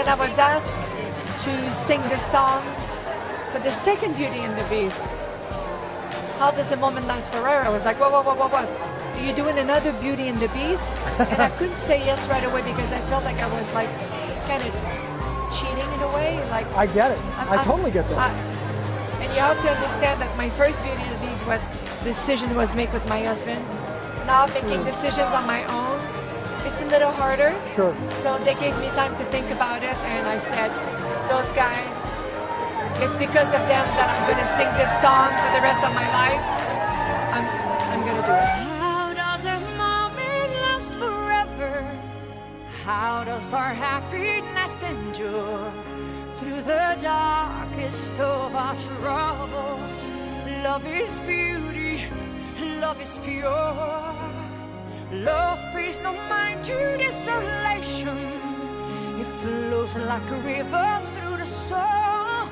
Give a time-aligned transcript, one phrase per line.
[0.00, 0.72] when I was asked
[1.44, 2.64] to sing the song
[3.52, 5.10] for the second Beauty and the Beast,
[6.40, 7.60] how does a moment last forever?
[7.60, 8.64] I was like, whoa, whoa, whoa, whoa, whoa.
[8.64, 10.88] Are you doing another Beauty and the Beast?
[11.20, 13.92] and I couldn't say yes right away because I felt like I was like
[14.48, 14.72] kind of
[15.52, 16.40] cheating in a way.
[16.48, 17.18] Like I get it.
[17.36, 18.16] I'm- I I'm- totally get that.
[18.16, 21.60] I- and you have to understand that my first Beauty and the Beast, what
[22.04, 23.62] decision was made with my husband.
[24.24, 24.92] Now I'm making hmm.
[24.92, 25.89] decisions on my own.
[26.70, 27.50] It's a little harder.
[27.66, 27.94] Sure.
[28.06, 30.70] So they gave me time to think about it, and I said,
[31.28, 32.14] those guys,
[33.02, 35.92] it's because of them that I'm going to sing this song for the rest of
[35.92, 36.46] my life.
[37.34, 37.46] I'm,
[37.90, 38.48] I'm going to do it.
[38.78, 41.84] How does a moment last forever?
[42.84, 45.72] How does our happiness endure
[46.36, 50.12] through the darkest of our troubles?
[50.62, 52.04] Love is beauty,
[52.80, 53.99] love is pure.
[55.24, 58.16] Love pays no mind to desolation.
[59.20, 62.48] It flows like a river through the soul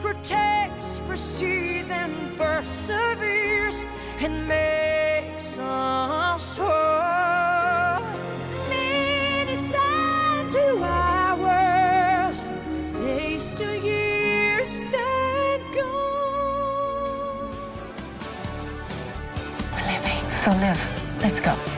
[0.00, 3.84] protects, precedes, and perseveres,
[4.20, 8.02] and makes us whole.
[8.70, 12.38] Minutes down to hours,
[12.94, 15.90] days to years that go.
[19.72, 21.20] We're living, so live.
[21.22, 21.71] Let's go.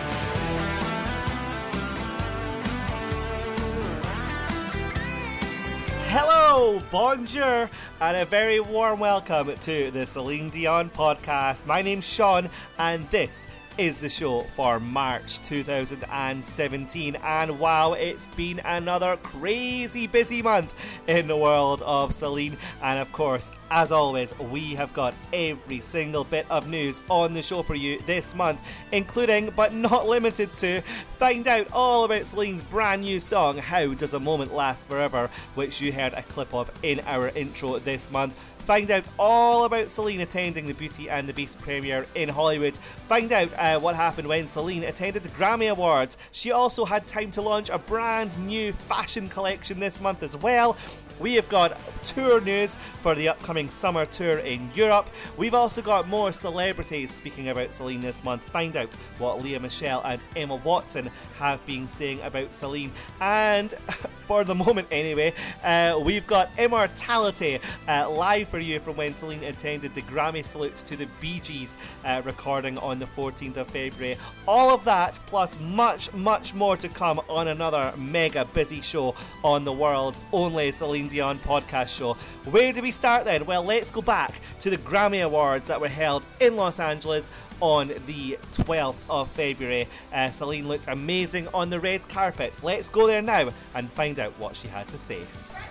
[6.65, 7.69] Bonjour,
[8.01, 11.67] and a very warm welcome to the Celine Dion podcast.
[11.67, 12.49] My name's Sean,
[12.79, 13.47] and this
[13.77, 17.17] is the show for March 2017.
[17.17, 20.73] And wow, it's been another crazy busy month
[21.09, 22.57] in the world of Celine.
[22.83, 27.43] And of course, as always, we have got every single bit of news on the
[27.43, 28.61] show for you this month,
[28.93, 34.15] including but not limited to find out all about Celine's brand new song, How Does
[34.15, 38.54] a Moment Last Forever, which you heard a clip of in our intro this month.
[38.65, 42.75] Find out all about Celine attending the Beauty and the Beast premiere in Hollywood.
[42.79, 46.17] Find out uh, what happened when Celine attended the Grammy Awards.
[46.33, 50.79] She also had time to launch a brand new fashion collection this month as well.
[51.25, 55.09] We have got tour news for the upcoming summer tour in Europe.
[55.39, 58.45] We've also got more celebrities speaking about Celine this month.
[58.51, 62.93] Find out what Lea Michele and Emma Watson have been saying about Celine.
[63.23, 63.73] And
[64.27, 67.59] for the moment, anyway, uh, we've got Immortality
[67.89, 71.79] uh, live for you from when Celine attended the Grammy salute to the Bee Gees
[72.05, 74.19] uh, recording on the 14th of February.
[74.47, 79.65] All of that, plus much, much more to come on another mega busy show on
[79.65, 82.15] the world's only Celine Dion podcast show.
[82.51, 83.47] Where do we start then?
[83.47, 87.31] Well, let's go back to the Grammy Awards that were held in Los Angeles
[87.61, 89.87] on the 12th of February.
[90.13, 92.59] Uh, Celine looked amazing on the red carpet.
[92.65, 95.21] Let's go there now and find out what she had to say.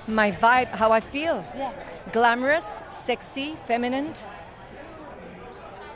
[0.08, 1.44] My vibe, how I feel.
[2.14, 4.14] Glamorous, sexy, feminine,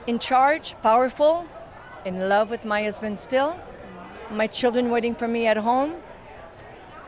[0.07, 1.47] in charge, powerful,
[2.03, 3.57] in love with my husband still,
[4.29, 5.95] my children waiting for me at home.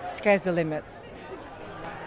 [0.10, 0.86] Sky's the limit.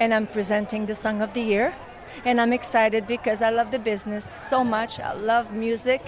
[0.03, 1.77] And I'm presenting the song of the year.
[2.25, 4.99] And I'm excited because I love the business so much.
[4.99, 6.03] I love music.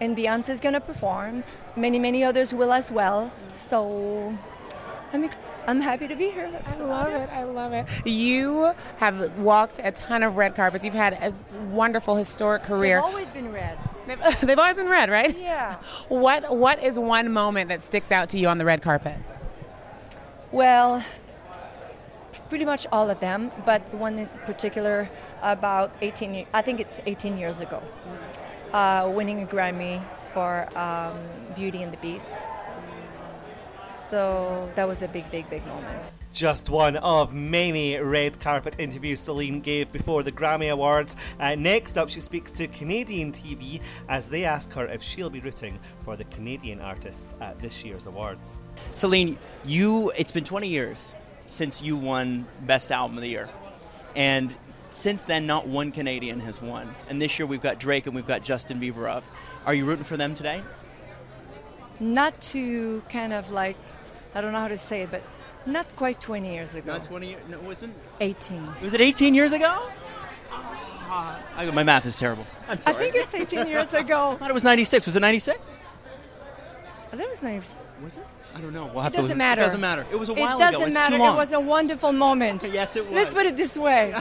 [0.00, 1.44] And Beyonce's gonna perform.
[1.74, 3.32] Many, many others will as well.
[3.54, 4.36] So
[5.14, 5.30] I'm,
[5.66, 6.50] I'm happy to be here.
[6.66, 7.30] I love it.
[7.30, 7.86] I love it.
[8.04, 10.84] You have walked a ton of red carpets.
[10.84, 11.32] You've had a
[11.70, 12.96] wonderful historic career.
[12.96, 13.78] They've always been red.
[14.06, 15.34] They've, they've always been red, right?
[15.38, 15.76] Yeah.
[16.08, 19.16] What What is one moment that sticks out to you on the red carpet?
[20.52, 21.02] Well,
[22.48, 25.08] pretty much all of them, but one in particular
[25.42, 27.82] about 18, ye- I think it's 18 years ago,
[28.72, 31.18] uh, winning a Grammy for um,
[31.54, 32.26] Beauty and the Beast.
[33.88, 36.10] So that was a big, big, big moment.
[36.32, 41.16] Just one of many red carpet interviews Celine gave before the Grammy Awards.
[41.40, 45.40] Uh, next up, she speaks to Canadian TV as they ask her if she'll be
[45.40, 48.60] rooting for the Canadian artists at this year's awards.
[48.92, 51.12] Celine, you it's been 20 years
[51.48, 53.48] since you won Best Album of the Year.
[54.14, 54.54] And
[54.90, 56.94] since then not one Canadian has won.
[57.08, 59.24] And this year we've got Drake and we've got Justin Bieber up.
[59.66, 60.62] Are you rooting for them today?
[62.00, 63.76] Not to kind of like,
[64.34, 65.22] I don't know how to say it, but
[65.66, 66.92] not quite 20 years ago.
[66.92, 67.42] Not 20 years.
[67.48, 68.68] No, wasn't 18.
[68.80, 69.88] Was it 18 years ago?
[71.10, 72.46] Ah, I- my math is terrible.
[72.68, 72.96] I'm sorry.
[72.96, 74.30] I think it's 18 years ago.
[74.32, 75.06] I thought it was 96.
[75.06, 75.74] Was it 96?
[77.10, 77.62] That was nice.
[78.02, 78.26] Was it?
[78.58, 78.90] I don't know.
[78.92, 79.60] We'll have It doesn't matter.
[79.60, 80.04] It doesn't matter.
[80.10, 80.86] It was a while It doesn't ago.
[80.88, 81.12] It's matter.
[81.12, 81.34] too long.
[81.36, 82.68] It was a wonderful moment.
[82.78, 83.14] Yes, it was.
[83.14, 84.14] Let's put it this way.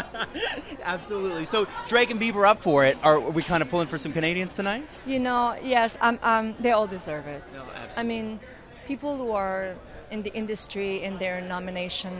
[0.82, 1.44] Absolutely.
[1.44, 2.96] So Drake and Bieber up for it.
[3.02, 4.84] Are we kind of pulling for some Canadians tonight?
[5.06, 7.42] You know, yes, um, um, they all deserve it.
[7.52, 7.62] No,
[7.96, 8.40] I mean,
[8.86, 9.74] people who are
[10.10, 12.16] in the industry in their nomination.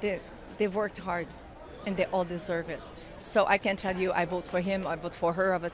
[0.00, 0.20] They,
[0.58, 1.26] they've worked hard,
[1.86, 2.80] and they all deserve it.
[3.20, 4.86] So I can tell you, I vote for him.
[4.86, 5.54] I vote for her.
[5.54, 5.72] I vote.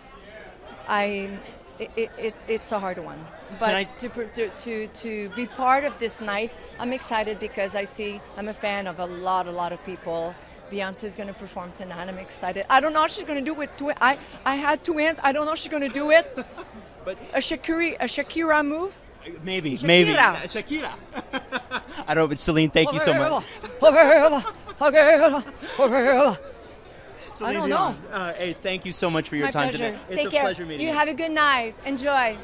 [0.89, 1.39] I.
[1.79, 3.25] It, it, it, it's a hard one,
[3.61, 8.21] but to, to to to be part of this night, I'm excited because I see
[8.37, 10.35] I'm a fan of a lot a lot of people.
[10.73, 12.09] Beyonce is going to perform tonight.
[12.09, 12.67] I'm excited.
[12.69, 13.71] I don't know how she's going to do it.
[13.79, 15.19] Twi- I I had two hands.
[15.23, 16.27] I don't know if she's going to do it.
[17.05, 18.93] But A Shakira a Shakira move.
[19.43, 20.93] maybe, maybe uh, Shakira.
[21.33, 21.83] Shakira.
[22.09, 23.45] I don't know, but Celine, thank you so much.
[27.47, 28.11] I don't Dion, know.
[28.11, 29.93] Uh, hey, thank you so much for your My time pleasure.
[29.93, 29.99] today.
[30.09, 30.43] It's Take a care.
[30.43, 30.89] pleasure meeting you.
[30.89, 31.75] you have a good night.
[31.85, 32.37] Enjoy.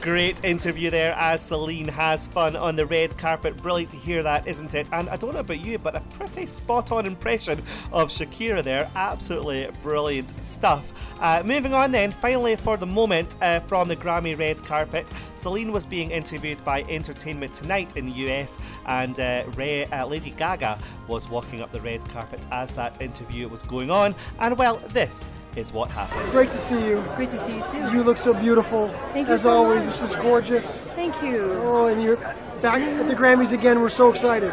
[0.00, 3.56] Great interview there as Celine has fun on the red carpet.
[3.56, 4.88] Brilliant to hear that, isn't it?
[4.92, 7.58] And I don't know about you, but a pretty spot on impression
[7.90, 8.88] of Shakira there.
[8.94, 11.20] Absolutely brilliant stuff.
[11.20, 15.72] Uh, moving on then, finally for the moment uh, from the Grammy red carpet, Celine
[15.72, 20.78] was being interviewed by Entertainment Tonight in the US, and uh, Ray, uh, Lady Gaga
[21.08, 24.14] was walking up the red carpet as that interview was going on.
[24.38, 26.30] And well, this is what happened.
[26.30, 27.04] Great to see you.
[27.16, 27.96] Great to see you too.
[27.96, 28.88] You look so beautiful.
[29.12, 29.98] Thank you As so always, much.
[29.98, 30.82] this is gorgeous.
[30.94, 31.52] Thank you.
[31.64, 32.16] Oh, and you're
[32.62, 33.80] back at the Grammys again.
[33.80, 34.52] We're so excited.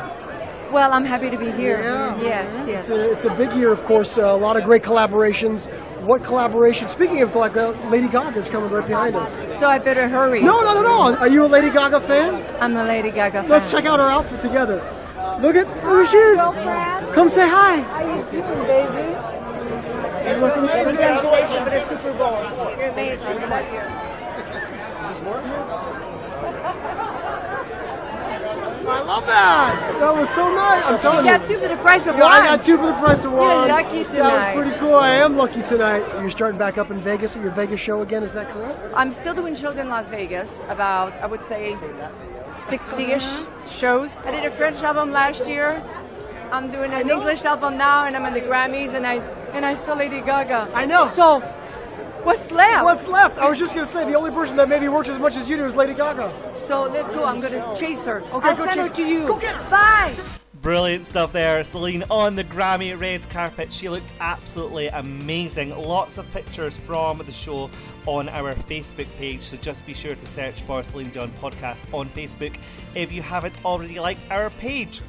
[0.71, 1.79] Well, I'm happy to be here.
[1.79, 2.19] Yeah.
[2.21, 2.79] Yes, yes.
[2.79, 4.17] It's a, it's a big year, of course.
[4.17, 5.69] Uh, a lot of great collaborations.
[6.01, 6.89] What collaboration?
[6.89, 9.37] Speaking of like, uh, Lady Gaga's coming right behind us.
[9.59, 10.41] So I better hurry.
[10.41, 11.15] No, no, no, no.
[11.17, 12.43] Are you a Lady Gaga fan?
[12.59, 13.49] I'm a Lady Gaga fan.
[13.49, 14.77] Let's check out her outfit together.
[15.39, 16.39] Look at who she is.
[17.13, 17.81] Come say hi.
[17.81, 18.01] How
[18.33, 19.34] you doing, baby?
[20.25, 22.41] Congratulations for the Super Bowl.
[22.77, 23.25] You're amazing.
[23.27, 23.81] I love you.
[28.87, 29.97] I love that.
[29.99, 30.83] That was so nice.
[30.85, 31.37] I'm telling You you.
[31.37, 32.31] got two for the price of Yeah, one.
[32.33, 33.67] I got two for the price of one.
[33.67, 34.13] You're lucky tonight.
[34.13, 34.95] That was pretty cool.
[34.95, 36.03] I am lucky tonight.
[36.21, 38.21] You're starting back up in Vegas at your Vegas show again.
[38.23, 38.79] Is that correct?
[38.95, 41.75] I'm still doing shows in Las Vegas, about, I would say,
[42.55, 43.69] 60 ish mm-hmm.
[43.69, 44.23] shows.
[44.23, 45.83] I did a French album last year.
[46.51, 49.15] I'm doing an English album now, and I'm in the Grammys, and I
[49.53, 50.69] and I saw Lady Gaga.
[50.73, 51.05] I know.
[51.07, 51.39] So,
[52.23, 52.83] what's left?
[52.83, 53.37] What's left?
[53.37, 55.57] I was just gonna say the only person that maybe works as much as you
[55.57, 56.31] do is Lady Gaga.
[56.55, 57.25] So let's go.
[57.25, 58.21] I'm gonna chase her.
[58.21, 59.27] Okay, I'll go send her chase- to you.
[59.27, 59.69] go get her.
[59.69, 60.15] Bye.
[60.61, 61.63] Brilliant stuff there.
[61.63, 63.71] Celine on the Grammy red carpet.
[63.71, 65.69] She looked absolutely amazing.
[65.77, 67.69] Lots of pictures from the show
[68.07, 72.09] on our Facebook page, so just be sure to search for Celine Dion Podcast on
[72.09, 72.55] Facebook
[72.95, 75.01] if you haven't already liked our page.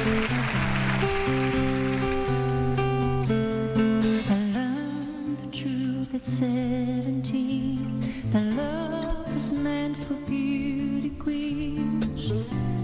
[6.25, 8.01] 17
[8.31, 12.31] that love was meant for beauty queens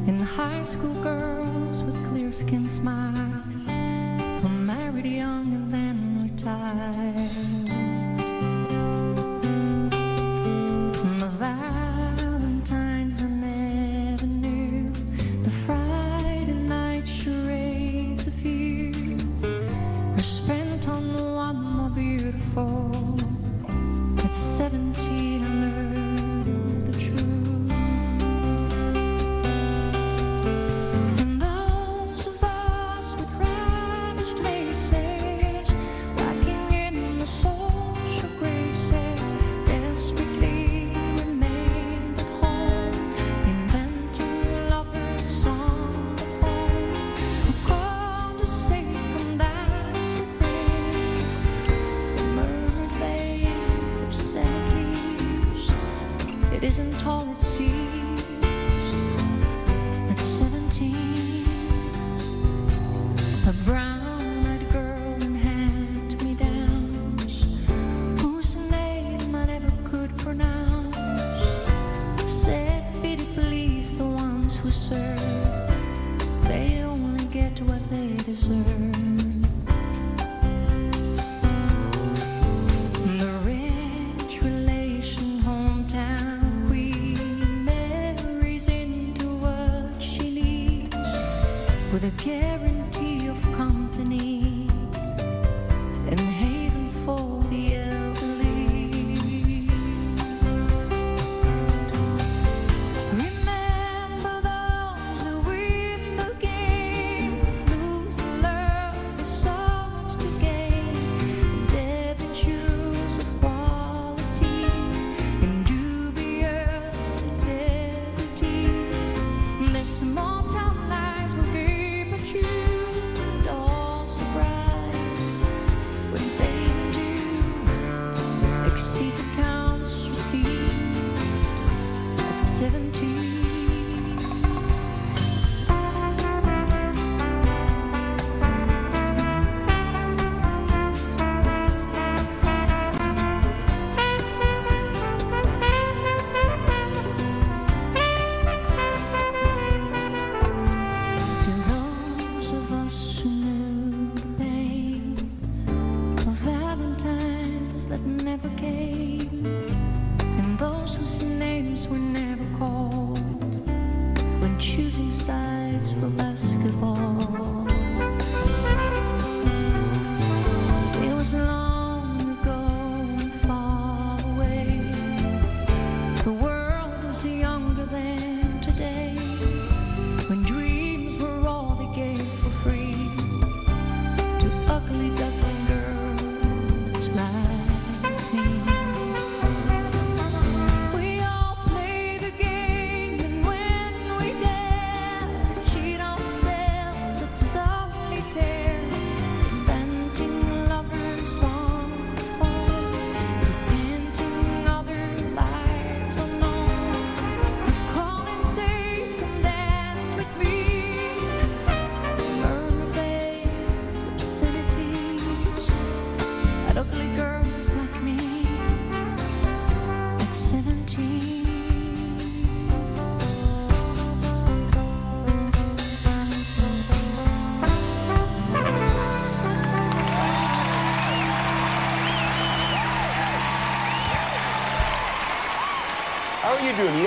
[0.08, 3.44] and high school girls with clear skin smiles
[4.44, 7.18] who married young and then retired.
[11.20, 11.28] The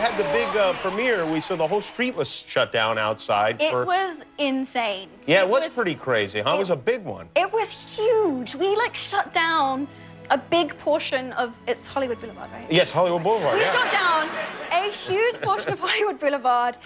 [0.04, 1.24] had the big uh, premiere.
[1.24, 3.62] We saw the whole street was shut down outside.
[3.62, 3.86] It for...
[3.86, 5.08] was insane.
[5.26, 6.40] Yeah, it was, pretty crazy.
[6.40, 6.54] Huh?
[6.54, 7.26] It was a big one.
[7.34, 8.54] It was huge.
[8.54, 9.88] We like shut down
[10.28, 12.70] a big portion of it's Hollywood Boulevard, right?
[12.70, 13.54] Yes, Hollywood Boulevard.
[13.54, 13.72] We yeah.
[13.72, 14.28] shut down
[14.72, 16.76] a huge portion of Hollywood Boulevard.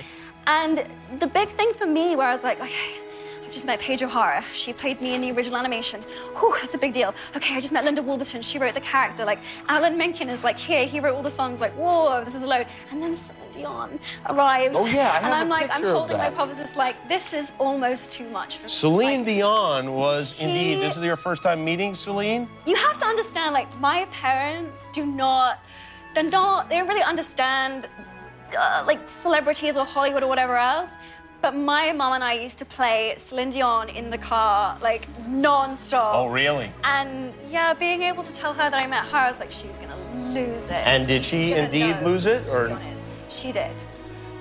[0.47, 0.85] And
[1.19, 2.99] the big thing for me where I was like, okay,
[3.49, 4.45] I've just met Paige O'Hara.
[4.53, 6.03] She played me in the original animation.
[6.39, 7.15] Whew, that's a big deal.
[7.35, 8.45] Okay, I just met Linda Woolverton.
[8.45, 9.25] She wrote the character.
[9.25, 9.39] Like,
[9.69, 10.85] Alan Menken is like here.
[10.85, 11.59] He wrote all the songs.
[11.59, 12.67] Like, whoa, this is a load.
[12.91, 14.75] And then Celine Dion arrives.
[14.77, 16.37] Oh, yeah, I And have a I'm like, I'm picture of holding my that.
[16.37, 18.69] publicist like, this is almost too much for me.
[18.69, 20.83] Celine Dion was She- indeed.
[20.83, 22.51] This is your first time meeting Celine.
[22.67, 25.61] you have to understand like my parents do not
[26.15, 27.89] they're not they don't really understand
[28.59, 30.91] uh, like celebrities or hollywood or whatever else
[31.41, 36.15] but my mom and i used to play Celine Dion in the car like non-stop
[36.15, 36.73] Oh, really?
[36.85, 39.79] and yeah being able to tell her that i met her i was like she's
[39.79, 39.97] gonna
[40.33, 43.03] lose it And did she indeed know, lose it, or- honest.
[43.31, 43.75] she did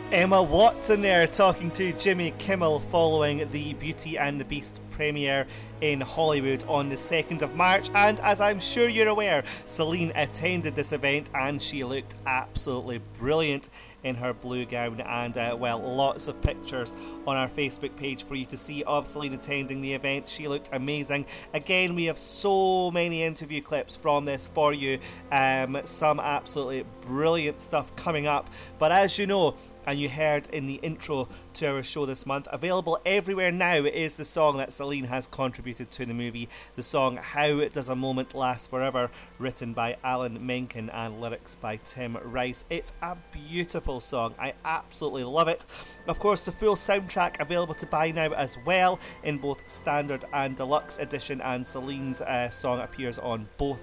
[0.10, 5.46] Emma Watson there talking to Jimmy Kimmel following the Beauty and the Beast premiere
[5.82, 7.90] in Hollywood on the 2nd of March.
[7.94, 13.68] And as I'm sure you're aware, Celine attended this event and she looked absolutely brilliant
[14.08, 15.02] in her blue gown.
[15.02, 16.96] And uh, well, lots of pictures
[17.26, 20.28] on our Facebook page for you to see of Celine attending the event.
[20.28, 21.26] She looked amazing.
[21.54, 25.00] Again, we have so many interview clips from this for you.
[25.32, 28.50] Um, some absolutely brilliant stuff coming up.
[28.80, 29.56] But as you know,
[29.88, 32.48] and you heard in the intro to our show this month.
[32.52, 36.50] Available everywhere now is the song that Celine has contributed to the movie.
[36.76, 39.10] The song How Does a Moment Last Forever,
[39.40, 42.66] written by Alan Menken and lyrics by Tim Rice.
[42.70, 44.36] It's a beautiful song.
[44.40, 45.66] I absolutely love it.
[46.08, 50.56] Of course, the full soundtrack available to buy now as well in both standard and
[50.56, 53.80] deluxe edition, and Celine's uh, song appears on both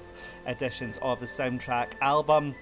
[0.47, 2.55] editions of the soundtrack album.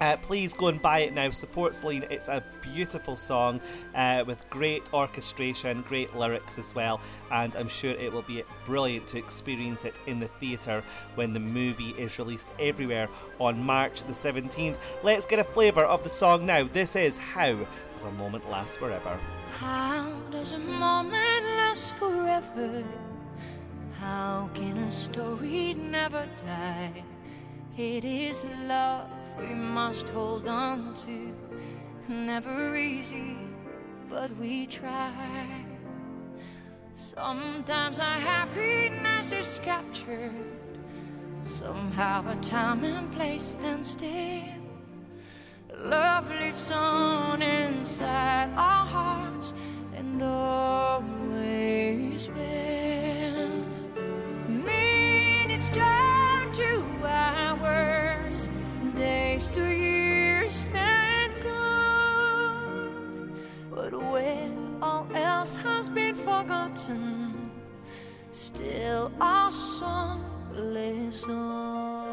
[0.00, 1.30] Uh, please go and buy it now.
[1.30, 2.04] Support Celine.
[2.10, 3.60] It's a beautiful song
[3.94, 9.06] uh, with great orchestration, great lyrics as well, and I'm sure it will be brilliant
[9.08, 10.82] to experience it in the theatre
[11.16, 14.76] when the movie is released everywhere on March the 17th.
[15.02, 16.64] Let's get a flavour of the song now.
[16.64, 19.18] This is How Does a Moment Last Forever?
[19.58, 22.84] How does a moment last forever?
[23.98, 27.04] How can a story never die?
[27.76, 31.34] It is love we must hold on to.
[32.08, 33.36] Never easy,
[34.08, 35.12] but we try.
[36.94, 40.32] Sometimes our happiness is captured.
[41.44, 44.42] Somehow a time and place stand still.
[45.78, 49.54] Love lives on inside our hearts
[49.94, 53.64] and always will.
[54.48, 56.89] Minutes turn to hours,
[59.40, 63.32] days to years then gone.
[63.70, 67.50] But when all else has been forgotten,
[68.32, 72.09] still our song lives on.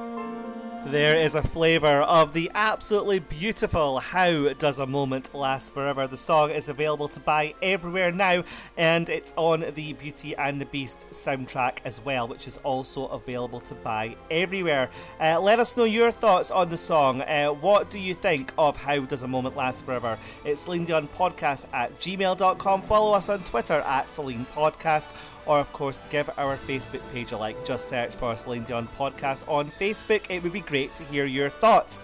[0.91, 6.07] There is a flavour of the absolutely beautiful How Does a Moment Last Forever.
[6.07, 8.45] The song is available to buy everywhere now,
[8.77, 13.59] and it's on the Beauty and the Beast soundtrack as well, which is also available
[13.61, 14.89] to buy everywhere.
[15.19, 17.21] Uh, let us know your thoughts on the song.
[17.23, 20.17] Uh, what do you think of How Does a Moment Last Forever?
[20.45, 22.81] It's Celine Dion Podcast at gmail.com.
[22.83, 25.13] Follow us on Twitter at Celine Podcast
[25.47, 27.65] or of course give our Facebook page a like.
[27.65, 30.29] Just search for Celine Dion Podcast on Facebook.
[30.29, 31.99] It would be great to hear your thoughts.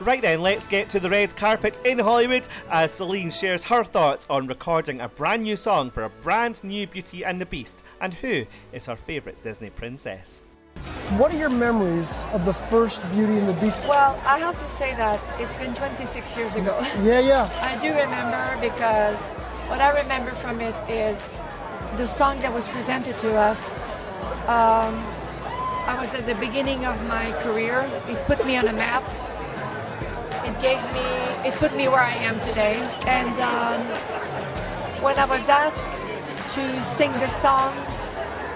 [0.00, 4.26] Right then, let's get to the red carpet in Hollywood as Celine shares her thoughts
[4.28, 8.12] on recording a brand new song for a brand new Beauty and the Beast and
[8.12, 10.42] who is her favourite Disney princess.
[11.16, 13.78] What are your memories of the first Beauty and the Beast?
[13.88, 16.76] Well, I have to say that it's been 26 years ago.
[17.02, 17.48] Yeah, yeah.
[17.62, 19.36] I do remember because
[19.68, 21.38] what I remember from it is
[21.96, 23.80] the song that was presented to us.
[24.48, 24.98] Um,
[25.86, 27.88] I was at the beginning of my career.
[28.08, 29.04] It put me on a map.
[30.44, 31.06] It gave me,
[31.48, 32.74] it put me where I am today.
[33.06, 33.80] And um,
[35.02, 35.84] when I was asked
[36.54, 37.72] to sing the song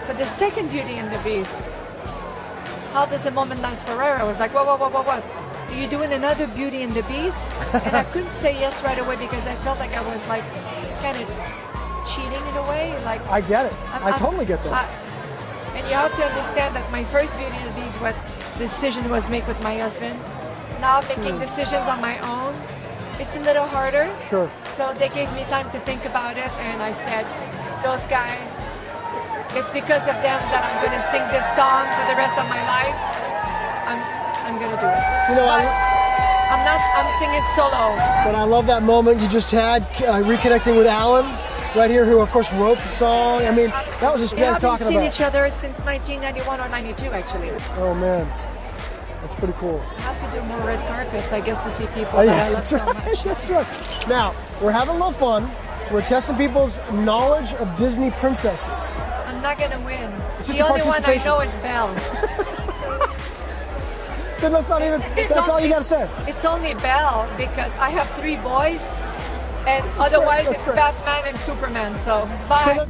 [0.07, 1.69] for the second Beauty and the Beast,
[2.93, 4.21] how does a moment last forever?
[4.21, 5.23] I was like, whoa, whoa, whoa, whoa, whoa.
[5.69, 7.45] Are you doing another Beauty and the Beast?
[7.73, 10.45] and I couldn't say yes right away because I felt like I was like
[11.03, 11.68] kind of
[12.13, 12.95] cheating in a way.
[13.05, 13.75] Like I get it.
[13.93, 14.73] I'm- I totally get that.
[14.73, 18.15] I- and you have to understand that my first Beauty and the Beast, what
[18.59, 20.19] decision was made with my husband.
[20.81, 21.41] Now making Hmm.
[21.49, 22.53] decisions on my own,
[23.21, 24.07] it's a little harder.
[24.31, 24.49] Sure.
[24.59, 27.25] So they gave me time to think about it, and I said,
[27.83, 28.71] those guys,
[29.55, 32.47] it's because of them that I'm going to sing this song for the rest of
[32.49, 32.99] my life.
[33.91, 34.01] I'm,
[34.47, 35.03] I'm going to do it.
[35.31, 35.87] You know, but I-
[36.53, 37.95] I'm not, I'm singing solo.
[38.27, 41.27] But I love that moment you just had uh, reconnecting with Alan
[41.79, 43.43] right here, who of course wrote the song.
[43.47, 45.15] I mean, that was just We you guys haven't talking seen about.
[45.15, 47.51] each other since 1991 or 92, actually.
[47.77, 48.27] Oh man,
[49.23, 49.81] that's pretty cool.
[49.99, 52.45] I have to do more red carpets, I guess, to see people Oh, that yeah,
[52.45, 52.95] I love that's so right.
[53.07, 53.23] much.
[53.25, 54.09] That's right.
[54.09, 55.51] Now we're having a little fun.
[55.93, 59.01] We're testing people's knowledge of Disney princesses.
[59.27, 60.13] I'm not gonna win.
[60.39, 61.95] It's just the a only one I know is Belle.
[64.41, 65.03] Then that's not even.
[65.17, 66.09] It's that's all you only- gotta say.
[66.29, 68.95] It's only Belle because I have three boys,
[69.69, 70.77] and otherwise it's great.
[70.77, 71.97] Batman and Superman.
[71.97, 72.89] So bye.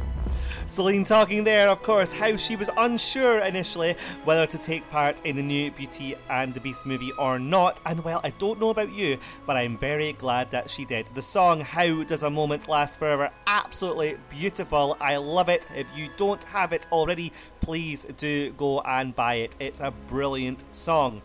[0.65, 5.35] Celine talking there, of course, how she was unsure initially whether to take part in
[5.35, 7.81] the new Beauty and the Beast movie or not.
[7.87, 11.07] And well, I don't know about you, but I'm very glad that she did.
[11.07, 13.31] The song How Does a Moment Last Forever?
[13.47, 14.95] Absolutely beautiful.
[15.01, 15.65] I love it.
[15.75, 19.55] If you don't have it already, please do go and buy it.
[19.59, 21.23] It's a brilliant song.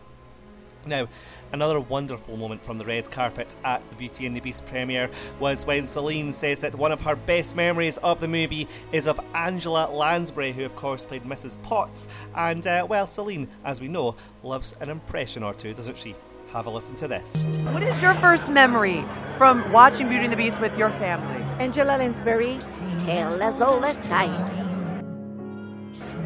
[0.85, 1.07] Now,
[1.51, 5.65] another wonderful moment from the red carpet at the Beauty and the Beast premiere was
[5.65, 9.89] when Celine says that one of her best memories of the movie is of Angela
[9.91, 11.61] Lansbury, who of course played Mrs.
[11.63, 12.07] Potts.
[12.35, 16.13] And, uh, well, Celine, as we know, loves an impression or two, doesn't she?
[16.53, 17.43] Have a listen to this.
[17.71, 19.03] What is your first memory
[19.37, 21.43] from watching Beauty and the Beast with your family?
[21.59, 22.59] Angela Lansbury,
[23.05, 25.03] tale as old as time,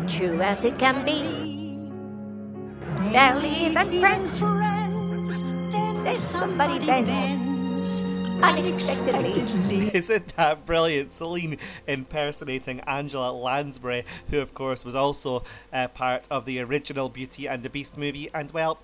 [0.10, 1.59] true as it can be.
[3.00, 5.44] They'll even friends.
[6.04, 8.04] Then somebody bends
[8.42, 9.92] unexpectedly.
[9.94, 11.12] Isn't that brilliant?
[11.12, 11.58] Celine
[11.88, 17.64] impersonating Angela Lansbury, who, of course, was also uh, part of the original Beauty and
[17.64, 18.30] the Beast movie.
[18.34, 18.80] And, well,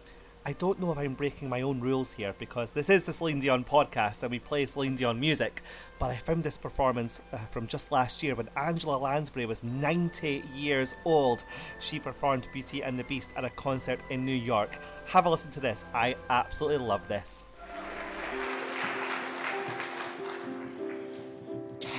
[0.45, 3.39] I don't know if I'm breaking my own rules here because this is the Celine
[3.39, 5.61] Dion podcast and we play Celine Dion music.
[5.97, 10.43] But I found this performance uh, from just last year when Angela Lansbury was 90
[10.53, 11.45] years old.
[11.79, 14.77] She performed Beauty and the Beast at a concert in New York.
[15.07, 15.85] Have a listen to this.
[15.93, 17.45] I absolutely love this.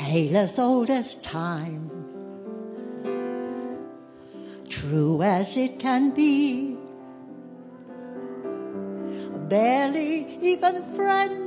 [0.07, 1.91] tale as old as time,
[4.69, 6.77] true as it can be.
[9.49, 11.46] Barely even friends,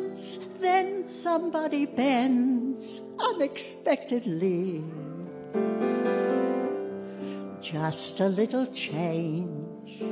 [0.61, 4.83] then somebody bends unexpectedly.
[7.61, 10.03] Just a little change,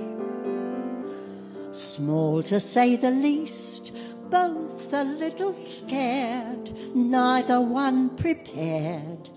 [1.72, 3.92] small to say the least,
[4.30, 9.30] both a little scared, neither one prepared.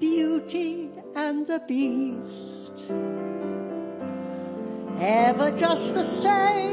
[0.00, 2.70] Beauty and the Beast,
[5.00, 6.67] ever just the same,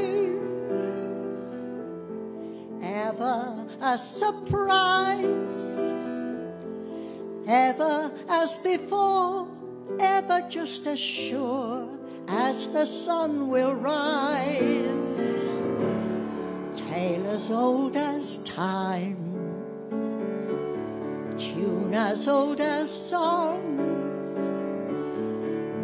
[3.80, 5.78] a surprise,
[7.46, 9.48] ever as before,
[10.00, 11.88] ever just as sure
[12.28, 14.96] as the sun will rise.
[16.76, 19.16] Tale as old as time,
[21.36, 23.60] tune as old as song,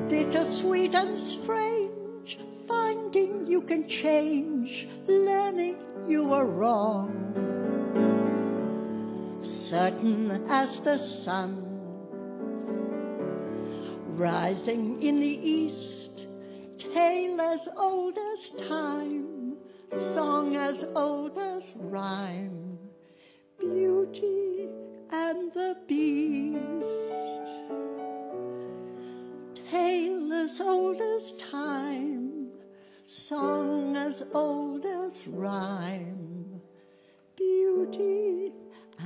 [0.08, 5.76] bittersweet and strange, finding you can change, learning
[6.08, 7.51] you were wrong.
[9.72, 11.56] Certain as the sun,
[14.18, 16.26] rising in the east,
[16.78, 19.56] tale as old as time
[19.90, 22.78] song as old as rhyme,
[23.58, 24.68] Beauty
[25.10, 26.60] and the Beast,
[29.70, 32.50] tale as old as time,
[33.06, 36.60] song as old as rhyme,
[37.36, 38.52] Beauty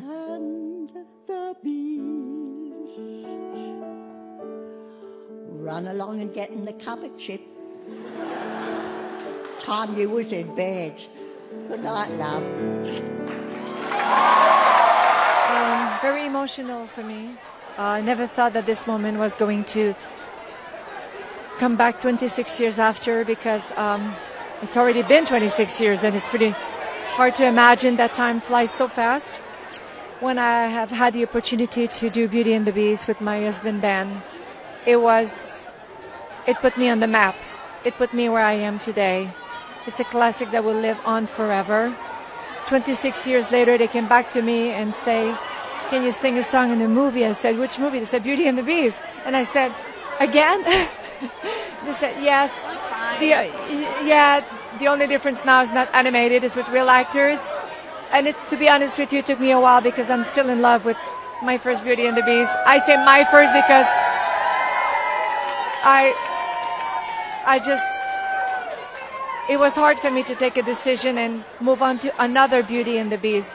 [0.03, 0.91] and
[1.27, 2.99] the Beast.
[5.49, 7.41] Run along and get in the cupboard, Chip.
[9.61, 11.01] Time you was in bed.
[11.69, 12.43] Good night, love.
[15.51, 17.31] Um, very emotional for me.
[17.79, 19.95] Uh, I never thought that this moment was going to
[21.59, 24.15] come back 26 years after because um,
[24.63, 26.51] it's already been 26 years and it's pretty
[27.17, 29.41] hard to imagine that time flies so fast.
[30.19, 33.83] When I have had the opportunity to do Beauty and the Beast with my husband
[33.83, 34.23] Dan,
[34.87, 35.67] it was,
[36.47, 37.37] it put me on the map.
[37.85, 39.29] It put me where I am today.
[39.87, 41.95] It's a classic that will live on forever.
[42.67, 45.37] 26 years later, they came back to me and say,
[45.91, 47.27] can you sing a song in the movie?
[47.27, 47.99] I said, which movie?
[47.99, 48.99] They said, Beauty and the Beast.
[49.27, 49.75] And I said,
[50.19, 50.63] again?
[51.85, 52.57] they said, yes.
[53.21, 53.29] The,
[54.03, 54.43] yeah,
[54.79, 57.47] the only difference now is not animated, it's with real actors.
[58.13, 60.49] And it, to be honest with you, it took me a while because I'm still
[60.49, 60.97] in love with
[61.43, 62.57] my first Beauty and the Beast.
[62.65, 63.87] I say my first because
[65.83, 66.15] I,
[67.45, 67.87] I just,
[69.49, 72.99] it was hard for me to take a decision and move on to another Beauty
[72.99, 73.53] and the Beast.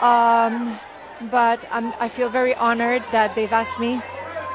[0.00, 0.80] Um,
[1.20, 4.02] but I'm, I feel very honored that they've asked me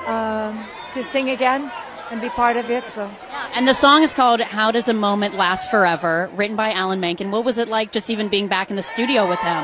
[0.05, 1.71] um, to sing again
[2.11, 2.87] and be part of it.
[2.89, 3.09] So.
[3.53, 7.31] And the song is called How Does a Moment Last Forever, written by Alan Menken.
[7.31, 9.63] What was it like just even being back in the studio with him?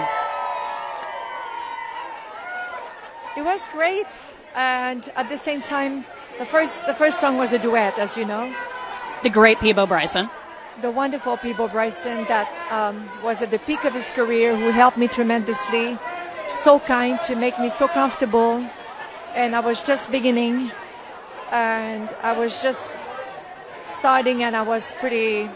[3.38, 4.08] It was great.
[4.56, 6.04] And at the same time,
[6.38, 8.54] the first, the first song was a duet, as you know.
[9.24, 10.30] The great Peabo Bryson.
[10.82, 14.98] The wonderful Peabo Bryson that um, was at the peak of his career, who helped
[14.98, 15.98] me tremendously,
[16.48, 18.66] so kind to make me so comfortable.
[19.36, 20.72] And I was just beginning,
[21.52, 23.04] and I was just
[23.84, 25.50] starting, and I was pretty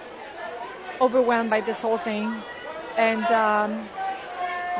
[0.99, 2.43] overwhelmed by this whole thing.
[2.97, 3.89] And um,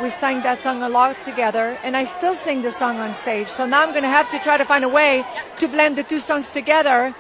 [0.02, 3.48] we sang that song a lot together, and I still sing the song on stage.
[3.48, 5.26] So now I'm going to have to try to find a way
[5.60, 7.14] to blend the two songs together.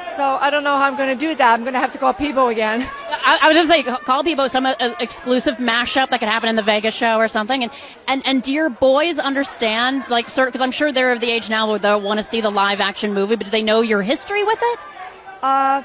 [0.00, 1.54] So I don't know how I'm going to do that.
[1.54, 2.86] I'm going to have to call Peabo again.
[3.22, 6.56] I, I was just like, call Peabo some uh, exclusive mashup that could happen in
[6.56, 7.62] the Vegas show or something.
[7.62, 7.72] And
[8.06, 11.48] and and do your boys understand, like, sort because I'm sure they're of the age
[11.48, 14.02] now where they'll want to see the live action movie, but do they know your
[14.02, 14.78] history with it?
[15.42, 15.82] Uh,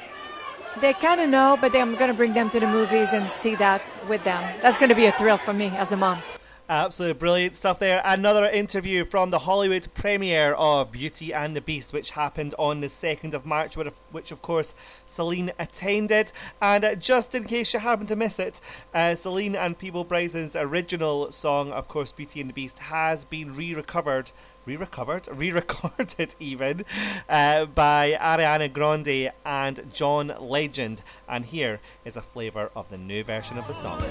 [0.82, 3.56] they kind of know, but I'm going to bring them to the movies and see
[3.56, 4.44] that with them.
[4.62, 6.22] That's going to be a thrill for me as a mom.
[6.68, 8.02] Absolutely brilliant stuff there.
[8.04, 12.88] Another interview from the Hollywood premiere of Beauty and the Beast, which happened on the
[12.88, 14.74] 2nd of March, which, of course,
[15.06, 16.32] Celine attended.
[16.60, 18.62] And uh, just in case you happen to miss it,
[18.96, 23.56] uh, Celine and Peabo Bryson's original song, of course, Beauty and the Beast, has been
[23.56, 24.32] re recovered
[24.66, 26.84] re-recovered, re-recorded even
[27.30, 31.04] uh, by Ariana Grande and John Legend.
[31.30, 34.02] And here is a flavour of the new version of the song.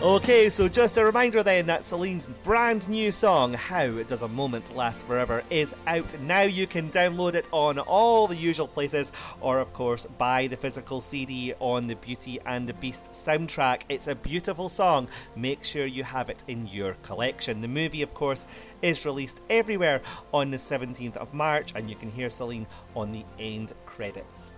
[0.00, 4.76] Okay, so just a reminder then that Celine's brand new song, How Does a Moment
[4.76, 6.42] Last Forever, is out now.
[6.42, 11.00] You can download it on all the usual places, or of course, buy the physical
[11.00, 13.82] CD on the Beauty and the Beast soundtrack.
[13.88, 15.08] It's a beautiful song.
[15.34, 17.60] Make sure you have it in your collection.
[17.60, 18.46] The movie, of course,
[18.82, 20.00] is released everywhere
[20.32, 24.52] on the 17th of March, and you can hear Celine on the end credits.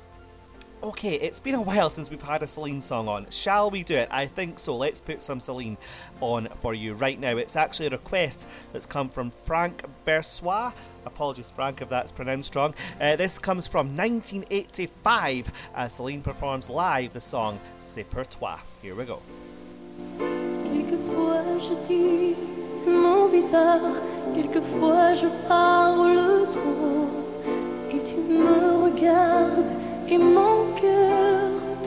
[0.82, 3.26] Okay, it's been a while since we've had a Celine song on.
[3.28, 4.08] Shall we do it?
[4.10, 4.74] I think so.
[4.74, 5.76] Let's put some Celine
[6.22, 7.36] on for you right now.
[7.36, 10.72] It's actually a request that's come from Frank Bersois.
[11.04, 12.74] Apologies, Frank, if that's pronounced wrong.
[12.98, 18.58] Uh, this comes from 1985 as Celine performs live the song C'est pour toi.
[18.80, 19.20] Here we go.
[20.18, 22.36] Quelquefois je dis
[22.86, 24.00] mon bizarre,
[24.34, 27.10] quelquefois je parle trop,
[27.90, 30.69] et tu me regardes et mon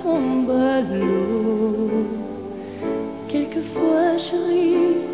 [0.04, 2.04] sombre l'eau,
[3.30, 5.13] Quelquefois je ris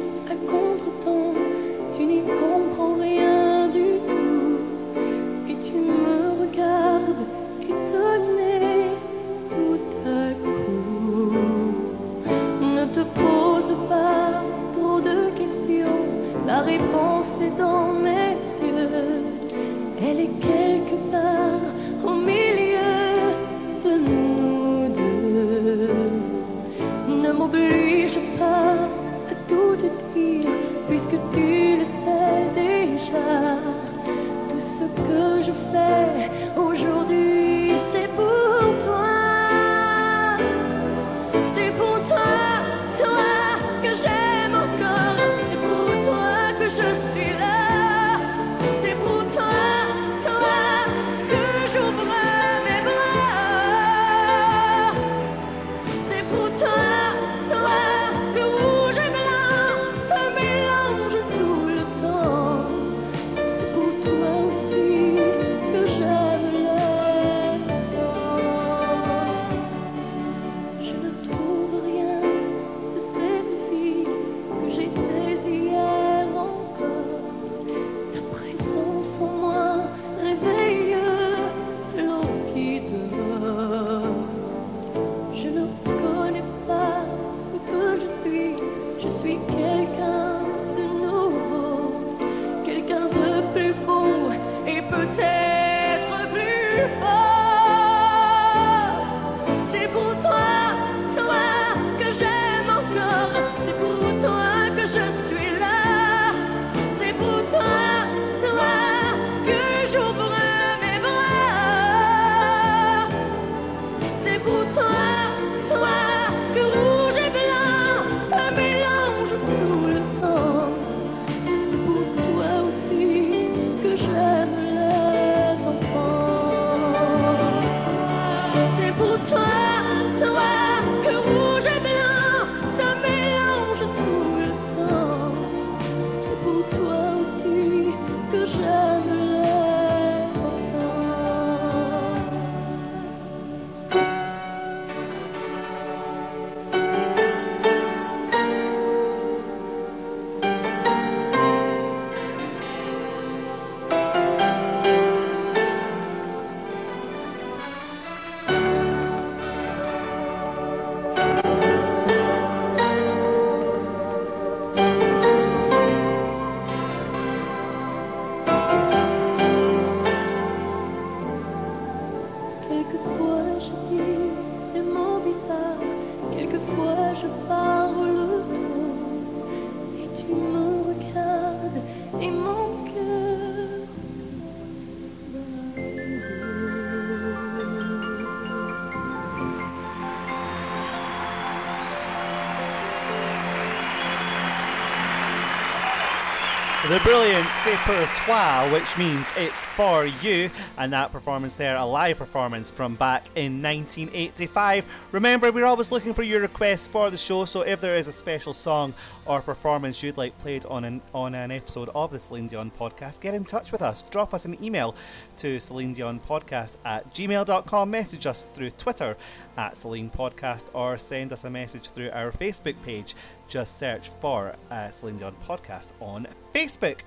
[197.63, 202.71] C'est pour toi, which means it's for you, and that performance there, a live performance
[202.71, 205.07] from back in 1985.
[205.11, 208.13] Remember, we're always looking for your requests for the show, so if there is a
[208.13, 208.93] special song
[209.25, 213.19] or performance you'd like played on an on an episode of the Celine Dion podcast,
[213.19, 214.03] get in touch with us.
[214.03, 214.95] Drop us an email
[215.35, 219.17] to Celine Dion podcast at gmail.com, message us through Twitter
[219.57, 223.15] at Celine Podcast, or send us a message through our Facebook page.
[223.49, 226.99] Just search for uh, Celine Dion Podcast on Facebook.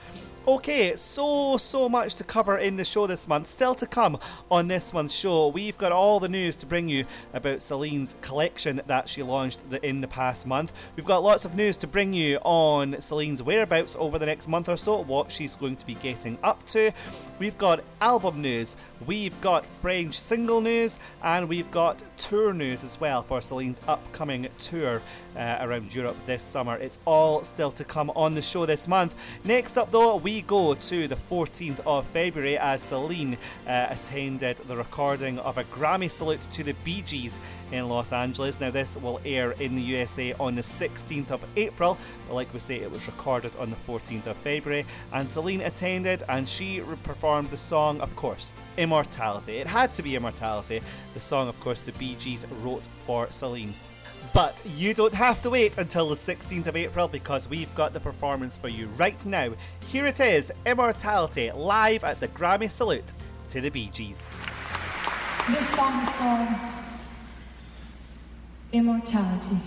[0.48, 3.46] Okay, so, so much to cover in the show this month.
[3.46, 4.18] Still to come
[4.50, 8.82] on this month's show, we've got all the news to bring you about Celine's collection
[8.88, 10.72] that she launched the, in the past month.
[10.96, 14.68] We've got lots of news to bring you on Celine's whereabouts over the next month
[14.68, 16.90] or so, what she's going to be getting up to.
[17.38, 18.76] We've got album news,
[19.06, 24.48] we've got French single news, and we've got tour news as well for Celine's upcoming
[24.58, 25.02] tour
[25.36, 26.76] uh, around Europe this summer.
[26.76, 29.14] It's all still to come on the show this month.
[29.44, 34.74] Next up, though, we go to the 14th of February as Celine uh, attended the
[34.74, 37.38] recording of a Grammy salute to the Bee Gees
[37.70, 38.60] in Los Angeles.
[38.60, 42.60] Now, this will air in the USA on the 16th of April, but like we
[42.60, 44.86] say, it was recorded on the 14th of February.
[45.12, 49.58] And Celine attended and she performed the song, of course, Immortality.
[49.58, 50.80] It had to be Immortality,
[51.12, 53.74] the song, of course, the Bee Gees wrote for Celine.
[54.34, 58.00] But you don't have to wait until the 16th of April because we've got the
[58.00, 59.52] performance for you right now.
[59.88, 63.12] Here it is Immortality live at the Grammy Salute
[63.48, 64.30] to the Bee Gees.
[65.50, 66.48] This song is called
[68.72, 69.58] Immortality.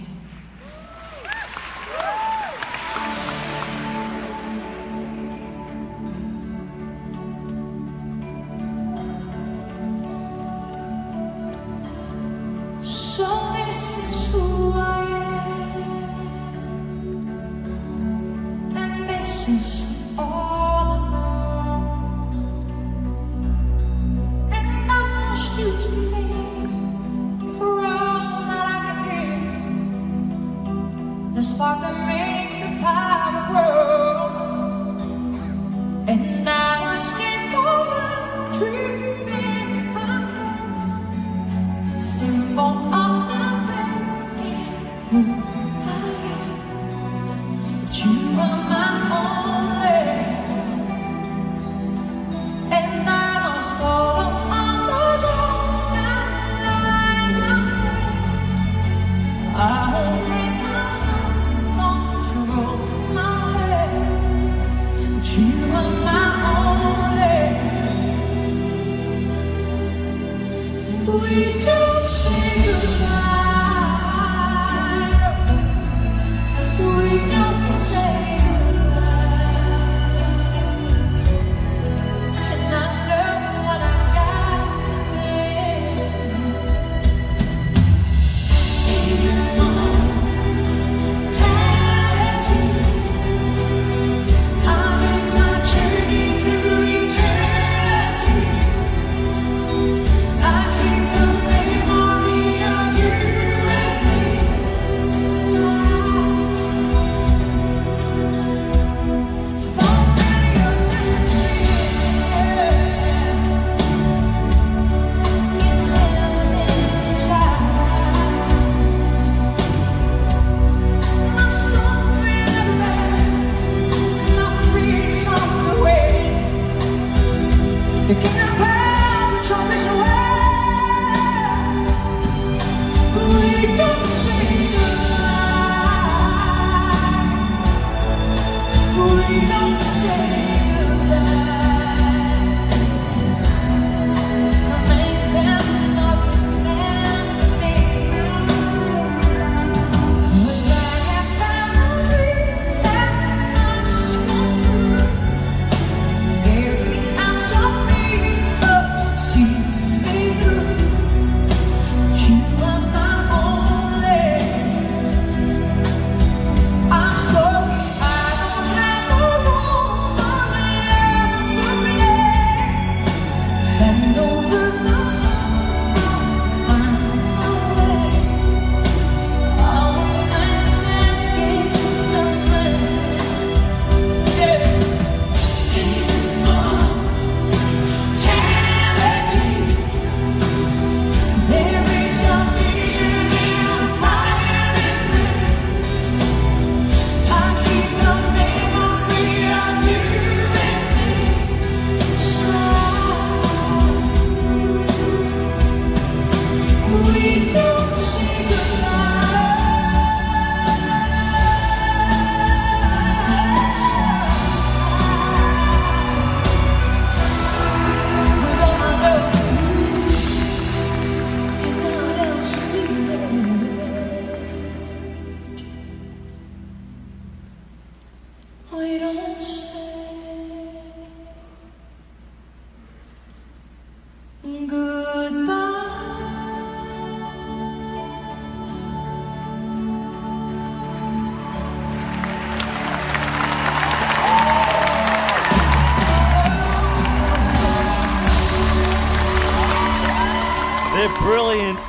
[31.73, 34.24] That makes the power grow.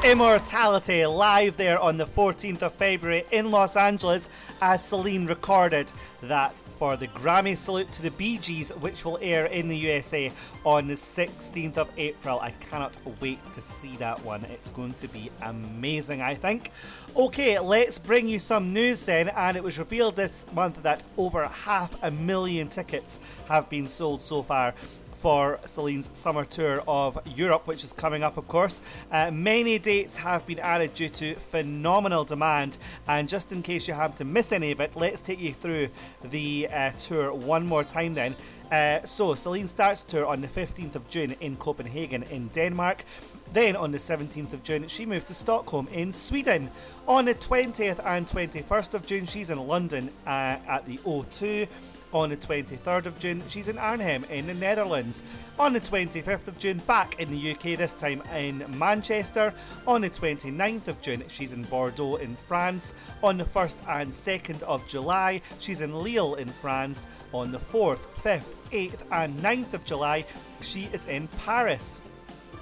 [0.07, 4.29] Immortality live there on the 14th of February in Los Angeles
[4.63, 5.93] as Celine recorded
[6.23, 10.31] that for the Grammy Salute to the Bee Gees, which will air in the USA
[10.65, 12.39] on the 16th of April.
[12.39, 14.45] I cannot wait to see that one.
[14.45, 16.71] It's going to be amazing, I think.
[17.17, 19.31] Okay, let's bring you some news then.
[19.31, 24.23] And it was revealed this month that over half a million tickets have been sold
[24.23, 24.73] so far
[25.17, 28.81] for Celine's summer tour of Europe, which is coming up, of course.
[29.11, 33.95] Uh, many dates have been added due to phenomenal demand, and just in case you
[33.95, 35.89] happen to miss any of it, let's take you through
[36.23, 38.37] the uh, tour one more time then.
[38.71, 43.05] Uh, so, Celine starts tour on the 15th of June in Copenhagen, in Denmark.
[43.53, 46.71] Then, on the 17th of June, she moves to Stockholm in Sweden.
[47.07, 51.69] On the 20th and 21st of June, she's in London uh, at the O2.
[52.13, 55.25] On the 23rd of June, she's in Arnhem in the Netherlands.
[55.59, 59.53] On the 25th of June, back in the UK, this time in Manchester.
[59.87, 62.95] On the 29th of June, she's in Bordeaux in France.
[63.23, 67.09] On the 1st and 2nd of July, she's in Lille in France.
[67.33, 70.25] On the 4th, 5th, 8th, and 9th of July,
[70.61, 72.01] she is in Paris.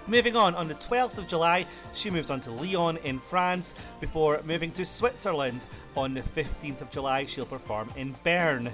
[0.07, 1.64] Moving on, on the 12th of July,
[1.95, 5.66] she moves on to Lyon in France before moving to Switzerland.
[5.97, 8.70] On the 15th of July, she'll perform in Bern.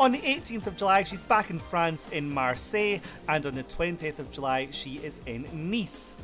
[0.00, 4.18] On the 18th of July, she's back in France in Marseille, and on the 20th
[4.18, 6.16] of July, she is in Nice.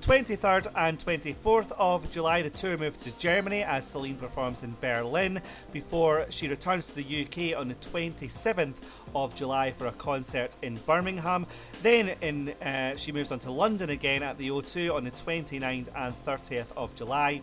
[0.00, 5.40] 23rd and 24th of July, the tour moves to Germany as Celine performs in Berlin
[5.72, 8.74] before she returns to the UK on the 27th
[9.14, 11.46] of July for a concert in Birmingham.
[11.82, 15.86] Then in, uh, she moves on to London again at the O2 on the 29th
[15.94, 17.40] and 30th of July.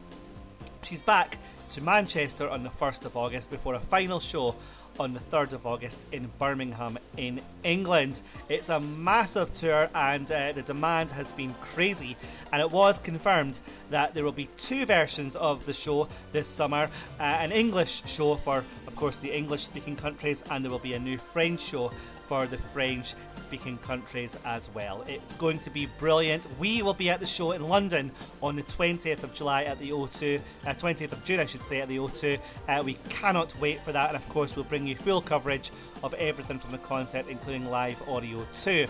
[0.82, 1.38] She's back
[1.70, 4.56] to Manchester on the 1st of August before a final show
[5.00, 8.22] on the 3rd of August in Birmingham in England.
[8.50, 12.18] It's a massive tour and uh, the demand has been crazy.
[12.52, 16.90] And it was confirmed that there will be two versions of the show this summer
[17.20, 20.94] uh, an English show for, of course, the English speaking countries, and there will be
[20.94, 21.92] a new French show
[22.30, 25.04] for the French speaking countries as well.
[25.08, 26.46] It's going to be brilliant.
[26.60, 28.12] We will be at the show in London
[28.44, 31.82] on the 20th of July at the O2, uh, 20th of June, I should say,
[31.82, 32.40] at the O2.
[32.68, 35.72] Uh, we cannot wait for that, and of course, we'll bring you full coverage
[36.04, 38.86] of everything from the concert, including live audio too.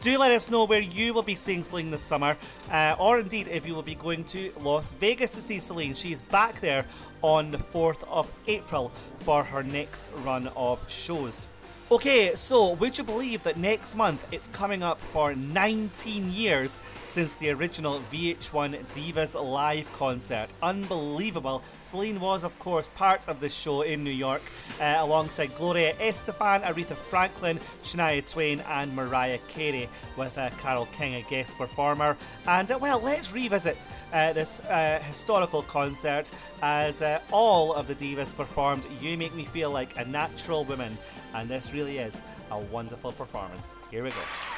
[0.00, 2.36] Do let us know where you will be seeing Celine this summer,
[2.70, 5.94] uh, or indeed if you will be going to Las Vegas to see Celine.
[5.94, 6.84] She's back there
[7.22, 11.48] on the 4th of April for her next run of shows.
[11.90, 17.38] Okay, so would you believe that next month it's coming up for 19 years since
[17.38, 20.48] the original VH1 Divas Live concert?
[20.62, 21.62] Unbelievable.
[21.82, 24.40] Celine was, of course, part of the show in New York
[24.80, 31.16] uh, alongside Gloria Estefan, Aretha Franklin, Shania Twain, and Mariah Carey, with uh, Carole King
[31.16, 32.16] a guest performer.
[32.46, 36.30] And uh, well, let's revisit uh, this uh, historical concert
[36.62, 40.96] as uh, all of the divas performed You Make Me Feel Like a Natural Woman
[41.34, 43.74] and this really is a wonderful performance.
[43.90, 44.53] Here we go.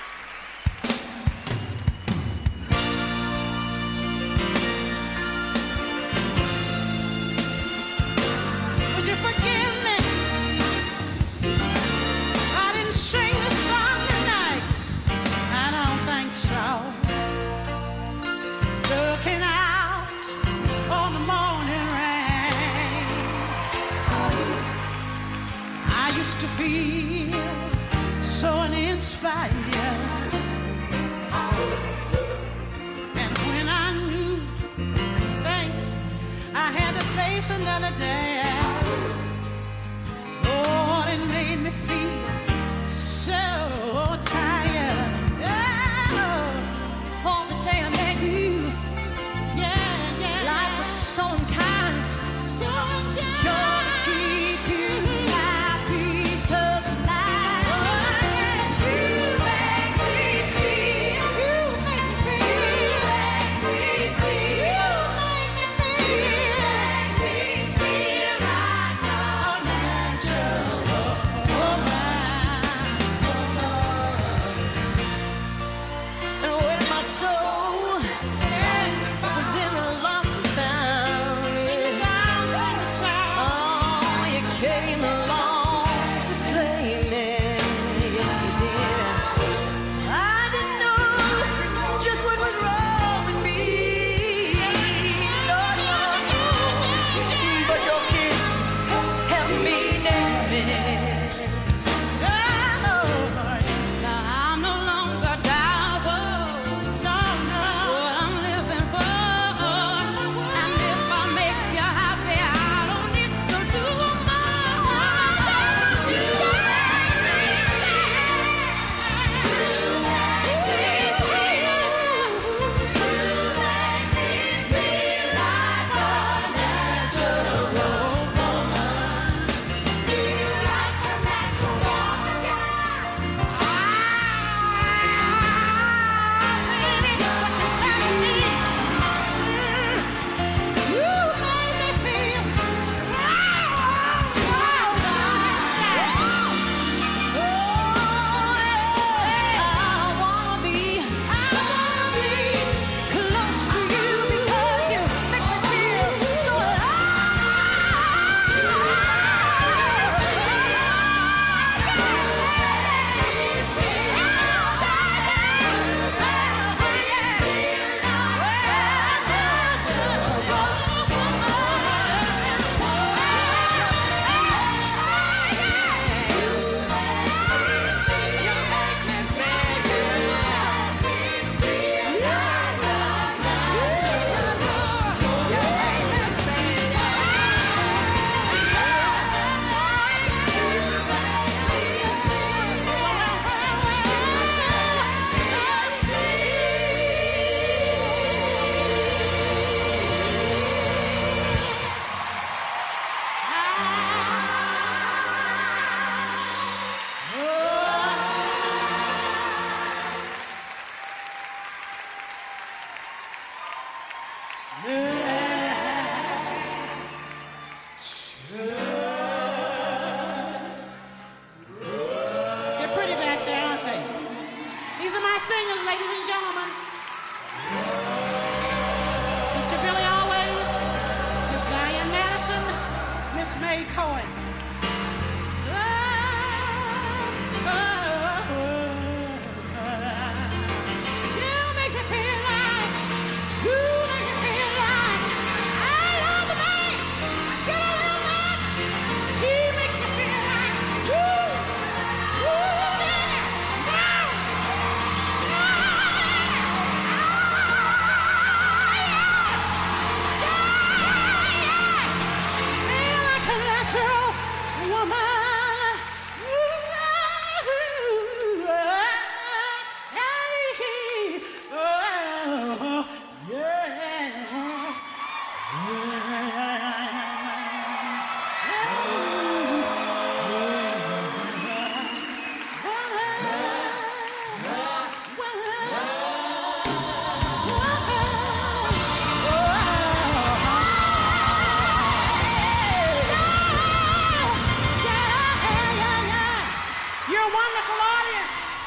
[28.21, 29.53] So uninspired.
[33.15, 34.37] And when I knew
[35.47, 35.97] things
[36.55, 38.56] I had to face another day.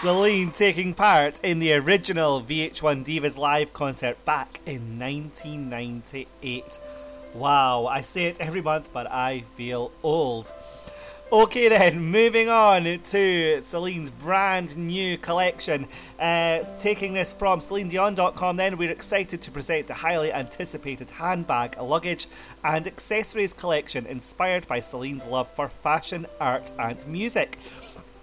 [0.01, 6.79] Celine taking part in the original VH1 Divas Live concert back in 1998.
[7.33, 10.53] Wow, I say it every month, but I feel old.
[11.33, 15.85] Okay, then, moving on to Celine's brand new collection.
[16.17, 22.27] Uh, taking this from CelineDion.com, then, we're excited to present the highly anticipated handbag, luggage,
[22.63, 27.59] and accessories collection inspired by Celine's love for fashion, art, and music.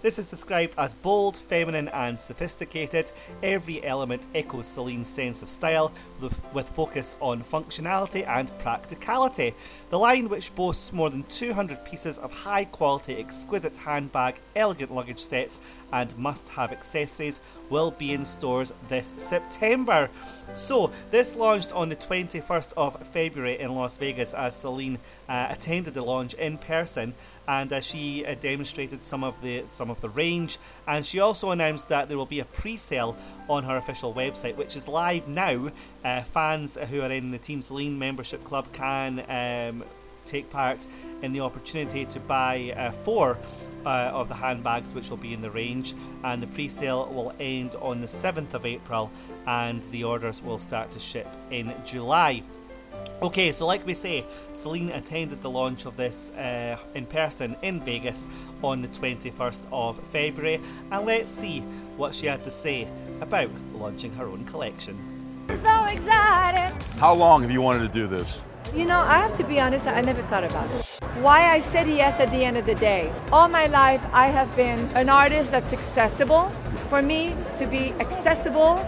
[0.03, 3.11] This is described as bold, feminine, and sophisticated.
[3.43, 9.55] Every element echoes Celine's sense of style, with, focus on functionality and practicality.
[9.91, 15.21] The line, which boasts more than 200 pieces of high quality, exquisite handbag, elegant luggage
[15.21, 15.61] sets,
[15.93, 20.11] and must have accessories, will be in stores this September.
[20.55, 25.95] So, this launched on the 21st of February in Las Vegas as Celine uh, attended
[25.95, 27.15] the launch in person
[27.49, 31.51] and uh, she uh, demonstrated some of the some of the range and she also
[31.51, 33.17] announced that there will be a pre-sale
[33.49, 35.71] on her official website which is live now
[36.05, 39.85] uh, fans who are in the Team Celine membership club can um,
[40.27, 40.87] take part
[41.23, 43.39] in the opportunity to buy uh, four
[43.85, 47.77] uh, of the handbags which will be in the range and the pre-sale will end
[47.81, 49.11] on the 7th of April
[49.47, 52.43] and the orders will start to ship in July
[53.23, 57.81] Okay, so like we say, Celine attended the launch of this uh, in person in
[57.81, 58.29] Vegas
[58.63, 60.61] on the 21st of February,
[60.91, 61.61] and let's see
[61.97, 62.87] what she had to say
[63.23, 64.99] about launching her own collection.
[65.49, 66.83] So excited.
[66.99, 68.43] How long have you wanted to do this?
[68.75, 70.99] You know, I have to be honest, I never thought about it.
[71.23, 73.13] Why I said yes at the end of the day.
[73.33, 76.49] All my life, I have been an artist that's accessible.
[76.91, 78.79] For me, to be accessible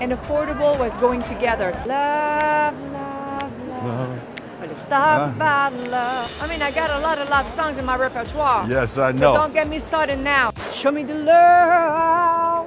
[0.00, 1.70] and affordable was going together.
[1.86, 4.20] Love, love, love.
[4.60, 6.42] But it's talk about love.
[6.42, 8.68] I mean, I got a lot of love songs in my repertoire.
[8.68, 9.34] Yes, I know.
[9.34, 10.52] don't get me started now.
[10.74, 12.66] Show me the love.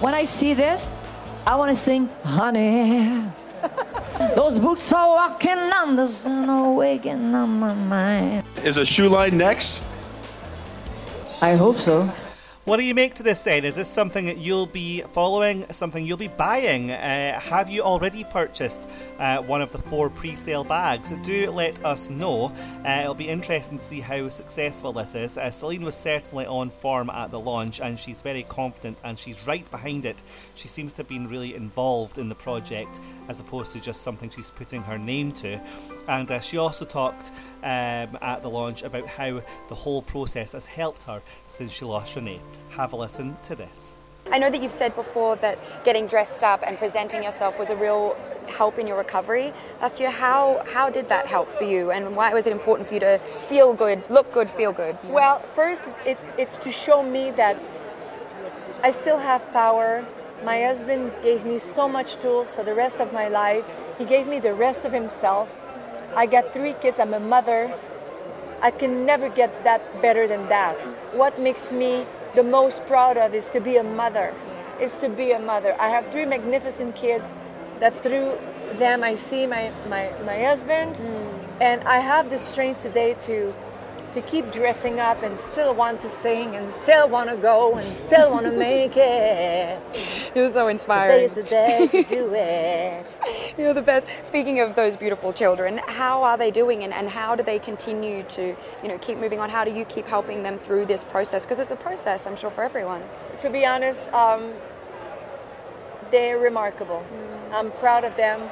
[0.00, 0.86] When I see this,
[1.46, 3.22] I want to sing, honey.
[4.34, 8.44] Those boots are walking on the sun, oh, awakening on my mind.
[8.64, 9.84] Is a shoe line next?
[11.40, 12.12] I hope so.
[12.64, 13.66] What do you make to this then?
[13.66, 16.90] Is this something that you'll be following, something you'll be buying?
[16.90, 18.88] Uh, have you already purchased
[19.18, 21.12] uh, one of the four pre sale bags?
[21.24, 22.50] Do let us know.
[22.82, 25.36] Uh, it'll be interesting to see how successful this is.
[25.36, 29.46] Uh, Celine was certainly on form at the launch and she's very confident and she's
[29.46, 30.22] right behind it.
[30.54, 32.98] She seems to have been really involved in the project
[33.28, 35.60] as opposed to just something she's putting her name to.
[36.08, 37.30] And uh, she also talked
[37.64, 42.14] um, at the launch about how the whole process has helped her since she lost
[42.14, 42.38] René.
[42.70, 43.96] Have a listen to this.
[44.30, 47.76] I know that you've said before that getting dressed up and presenting yourself was a
[47.76, 48.16] real
[48.48, 50.10] help in your recovery last year.
[50.10, 53.18] How how did that help for you, and why was it important for you to
[53.48, 54.98] feel good, look good, feel good?
[55.04, 57.58] Well, first, it, it's to show me that
[58.82, 60.04] I still have power.
[60.42, 63.64] My husband gave me so much tools for the rest of my life.
[63.98, 65.48] He gave me the rest of himself.
[66.16, 66.98] I got three kids.
[66.98, 67.72] I'm a mother.
[68.62, 70.74] I can never get that better than that.
[71.14, 74.34] What makes me the most proud of is to be a mother.
[74.80, 75.76] Is to be a mother.
[75.78, 77.32] I have three magnificent kids
[77.80, 78.38] that through
[78.74, 81.38] them I see my, my, my husband mm.
[81.60, 83.54] and I have the strength today to
[84.14, 87.94] to keep dressing up and still want to sing and still want to go and
[87.94, 89.80] still want to make it.
[90.36, 91.28] You're so inspiring.
[91.28, 93.14] Today's the day to do it.
[93.58, 94.06] You're the best.
[94.22, 98.22] Speaking of those beautiful children, how are they doing and, and how do they continue
[98.22, 99.50] to, you know, keep moving on?
[99.50, 101.42] How do you keep helping them through this process?
[101.44, 103.02] Because it's a process, I'm sure, for everyone.
[103.40, 104.52] To be honest, um,
[106.12, 107.04] they're remarkable.
[107.52, 108.48] I'm proud of them.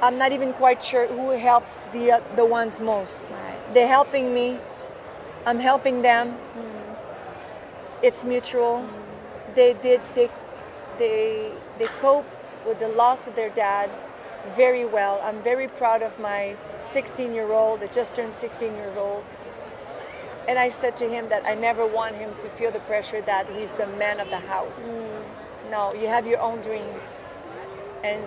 [0.00, 3.28] I'm not even quite sure who helps the uh, the ones most.
[3.74, 4.58] They're helping me.
[5.46, 6.32] I'm helping them.
[6.32, 8.04] Hmm.
[8.04, 8.82] It's mutual.
[8.82, 9.54] Hmm.
[9.54, 10.30] They did they
[10.98, 12.26] they they cope
[12.66, 13.90] with the loss of their dad
[14.56, 15.20] very well.
[15.22, 19.24] I'm very proud of my 16 year old that just turned 16 years old.
[20.48, 23.46] And I said to him that I never want him to feel the pressure that
[23.50, 24.88] he's the man of the house.
[24.88, 25.70] Hmm.
[25.70, 27.16] No, you have your own dreams.
[28.02, 28.24] And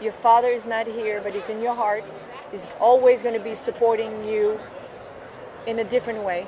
[0.00, 2.12] your father is not here, but he's in your heart.
[2.50, 4.58] He's always going to be supporting you
[5.66, 6.46] in a different way.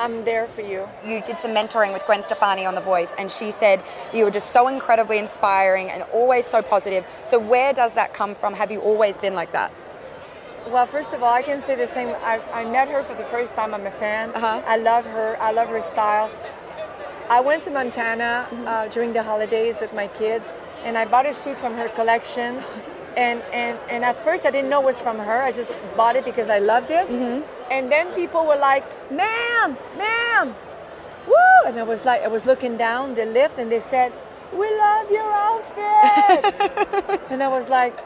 [0.00, 0.88] I'm there for you.
[1.04, 3.82] You did some mentoring with Gwen Stefani on The Voice, and she said
[4.14, 7.04] you were just so incredibly inspiring and always so positive.
[7.26, 8.54] So, where does that come from?
[8.54, 9.70] Have you always been like that?
[10.68, 12.08] Well, first of all, I can say the same.
[12.22, 13.74] I, I met her for the first time.
[13.74, 14.30] I'm a fan.
[14.30, 14.62] Uh-huh.
[14.66, 15.36] I love her.
[15.38, 16.30] I love her style.
[17.28, 18.66] I went to Montana mm-hmm.
[18.66, 20.52] uh, during the holidays with my kids,
[20.82, 22.62] and I bought a suit from her collection.
[23.16, 25.42] And, and, and at first, I didn't know it was from her.
[25.42, 27.08] I just bought it because I loved it.
[27.08, 27.42] Mm-hmm.
[27.70, 30.54] And then people were like, ma'am, ma'am,
[31.26, 31.66] woo!
[31.66, 34.12] And I was like, I was looking down the lift, and they said,
[34.52, 37.20] we love your outfit.
[37.30, 37.96] and I was like,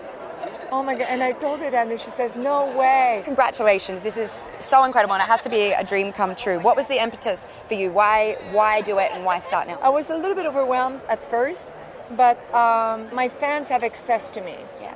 [0.71, 1.07] oh my God.
[1.09, 3.23] And I told her that, and she says, no way.
[3.25, 4.03] Congratulations!
[4.03, 6.59] This is so incredible, and it has to be a dream come true.
[6.61, 7.91] What was the impetus for you?
[7.91, 9.79] Why why do it, and why start now?
[9.81, 11.71] I was a little bit overwhelmed at first,
[12.17, 14.57] but um, my fans have access to me.
[14.83, 14.95] Yeah.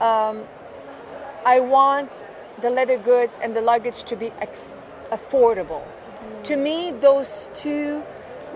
[0.00, 0.44] Um,
[1.44, 2.10] I want
[2.62, 4.72] the leather goods and the luggage to be ex-
[5.10, 5.82] affordable.
[5.82, 6.42] Mm-hmm.
[6.44, 8.02] To me, those two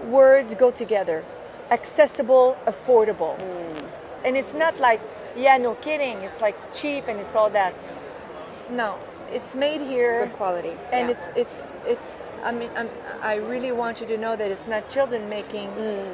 [0.09, 1.25] words go together
[1.71, 3.39] accessible, affordable.
[3.39, 3.89] Mm.
[4.25, 5.01] And it's not like,
[5.37, 7.75] yeah, no kidding, it's like cheap and it's all that.
[8.71, 8.99] No,
[9.33, 10.27] it's made here.
[10.27, 10.73] Good quality.
[10.93, 11.15] And yeah.
[11.17, 12.09] it's, it's, it's,
[12.43, 12.89] I mean, I'm,
[13.23, 15.69] I really want you to know that it's not children making,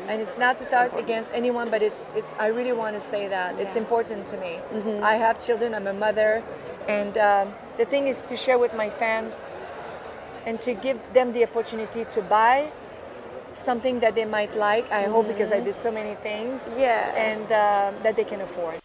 [0.08, 2.32] and it's not to talk against anyone, but it's, it's.
[2.38, 4.58] I really want to say that it's important to me.
[5.02, 5.74] I have children.
[5.74, 6.42] I'm a mother,
[6.88, 9.44] and um, the thing is to share with my fans,
[10.46, 12.70] and to give them the opportunity to buy
[13.52, 14.90] something that they might like.
[14.90, 16.70] I hope because I did so many things.
[16.76, 17.12] Yeah.
[17.14, 18.80] And um that they can afford.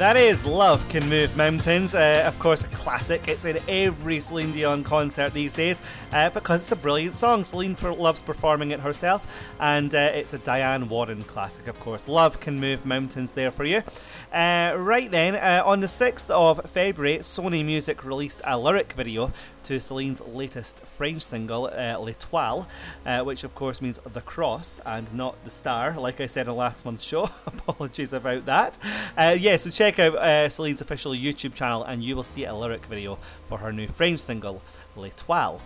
[0.00, 1.94] That is Love Can Move Mountains.
[1.94, 3.28] Uh, of course, a classic.
[3.28, 7.44] It's in every Celine Dion concert these days uh, because it's a brilliant song.
[7.44, 12.08] Celine loves performing it herself, and uh, it's a Diane Warren classic, of course.
[12.08, 13.82] Love Can Move Mountains there for you.
[14.32, 19.32] Uh, right then, uh, on the 6th of February, Sony Music released a lyric video
[19.64, 22.68] to Celine's latest French single, uh, L'Etoile,
[23.04, 26.54] uh, which of course means the cross and not the star, like I said in
[26.54, 27.24] last month's show.
[27.46, 28.78] Apologies about that.
[29.16, 32.54] Uh, yeah, so check out uh, Celine's official YouTube channel and you will see a
[32.54, 33.16] lyric video
[33.46, 34.62] for her new French single,
[34.96, 35.60] L'Etoile.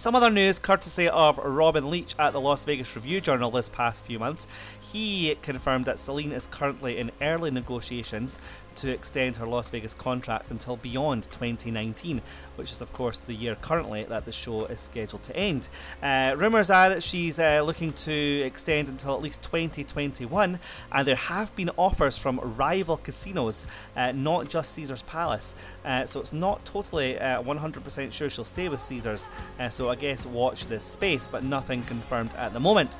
[0.00, 4.02] Some other news courtesy of Robin Leach at the Las Vegas Review Journal this past
[4.02, 4.48] few months.
[4.80, 8.40] He confirmed that Celine is currently in early negotiations
[8.76, 12.22] to extend her Las Vegas contract until beyond 2019,
[12.56, 15.68] which is, of course, the year currently that the show is scheduled to end.
[16.02, 20.58] Uh, rumours are that she's uh, looking to extend until at least 2021,
[20.92, 23.66] and there have been offers from rival casinos,
[23.96, 25.56] uh, not just Caesars Palace.
[25.84, 29.30] Uh, so it's not totally uh, 100% sure she'll stay with Caesars.
[29.58, 32.96] Uh, so I guess watch this space, but nothing confirmed at the moment.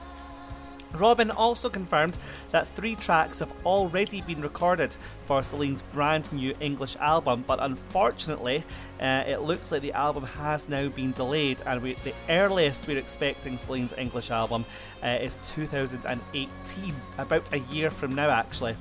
[0.95, 2.19] Robin also confirmed
[2.51, 8.65] that three tracks have already been recorded for Celine's brand new English album, but unfortunately,
[9.01, 12.99] uh, it looks like the album has now been delayed, and we, the earliest we're
[12.99, 14.65] expecting Celine's English album
[15.03, 18.75] uh, is 2018, about a year from now, actually.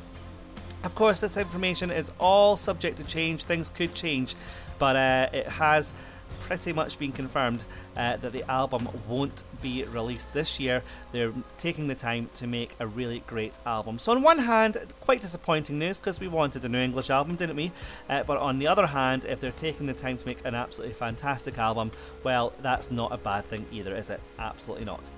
[0.84, 4.36] Of course, this information is all subject to change, things could change,
[4.78, 5.94] but uh, it has
[6.42, 7.66] pretty much been confirmed
[7.98, 10.84] uh, that the album won't be released this year.
[11.12, 14.00] They're taking the time to make a really great album.
[14.00, 17.56] So, on one hand, quite disappointing news because we wanted a new English album, didn't
[17.56, 17.72] we?
[18.10, 20.96] Uh, but on the other hand, if they're taking the time to make an absolutely
[20.96, 21.92] fantastic album,
[22.24, 24.22] well, that's not a bad thing either, is it?
[24.38, 25.10] Absolutely not.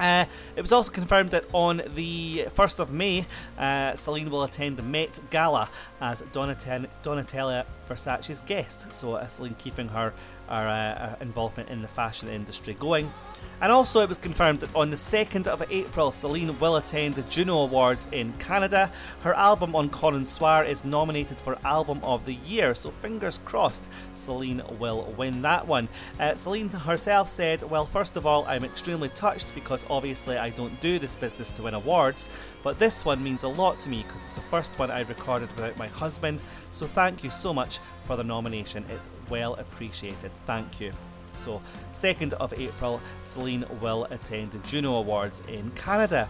[0.00, 0.24] Uh,
[0.56, 3.26] it was also confirmed that on the 1st of May,
[3.58, 5.68] uh, Celine will attend the Met Gala
[6.00, 8.92] as Donatel- Donatella Versace's guest.
[8.94, 10.12] So, uh, Celine keeping her,
[10.48, 13.12] her uh, involvement in the fashion industry going.
[13.62, 17.22] And also, it was confirmed that on the 2nd of April, Celine will attend the
[17.22, 18.90] Juno Awards in Canada.
[19.22, 23.88] Her album Encore un soir is nominated for Album of the Year, so fingers crossed
[24.14, 25.88] Celine will win that one.
[26.18, 30.80] Uh, Celine herself said, Well, first of all, I'm extremely touched because obviously I don't
[30.80, 32.28] do this business to win awards,
[32.64, 35.52] but this one means a lot to me because it's the first one I've recorded
[35.54, 38.84] without my husband, so thank you so much for the nomination.
[38.90, 40.32] It's well appreciated.
[40.46, 40.92] Thank you.
[41.36, 41.60] So,
[41.90, 46.28] 2nd of April, Celine will attend the Juno Awards in Canada.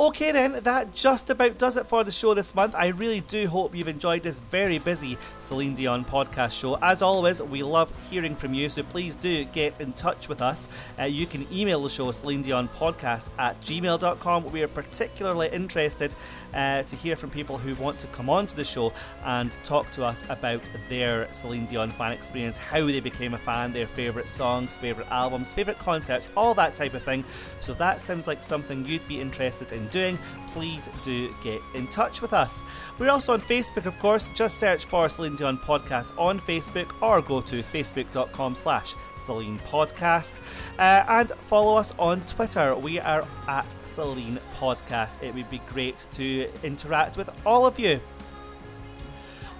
[0.00, 2.74] Okay, then, that just about does it for the show this month.
[2.74, 6.76] I really do hope you've enjoyed this very busy Celine Dion podcast show.
[6.82, 10.68] As always, we love hearing from you, so please do get in touch with us.
[10.98, 14.50] Uh, you can email the show Celine Dion podcast at gmail.com.
[14.50, 16.16] We are particularly interested
[16.52, 18.92] uh, to hear from people who want to come on to the show
[19.24, 23.72] and talk to us about their Celine Dion fan experience, how they became a fan,
[23.72, 27.22] their favourite songs, favourite albums, favourite concerts, all that type of thing.
[27.60, 30.18] So that sounds like something you'd be interested in doing,
[30.48, 32.64] please do get in touch with us.
[32.98, 34.28] We're also on Facebook, of course.
[34.34, 40.40] Just search for Celine Dion Podcast on Facebook or go to facebook.com slash Celine Podcast.
[40.78, 42.76] Uh, and follow us on Twitter.
[42.76, 45.22] We are at Celine Podcast.
[45.22, 48.00] It would be great to interact with all of you.